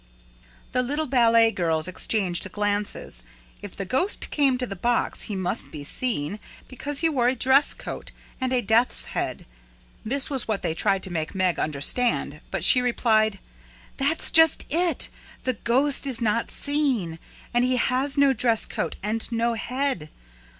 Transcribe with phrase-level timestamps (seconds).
[0.71, 3.23] The little ballet girls exchanged glances.
[3.61, 7.35] If the ghost came to the box, he must be seen, because he wore a
[7.35, 8.11] dress coat
[8.41, 9.45] and a death's head.
[10.03, 13.37] This was what they tried to make Meg understand, but she replied:
[13.97, 15.09] "That's just it!
[15.43, 17.19] The ghost is not seen.
[17.53, 20.09] And he has no dress coat and no head!